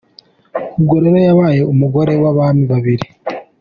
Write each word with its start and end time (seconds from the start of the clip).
Ubwo 0.77 0.95
rero 1.03 1.19
yabaye 1.27 1.61
umugore 1.73 2.13
w'abami 2.21 2.63
babiri. 2.71 3.05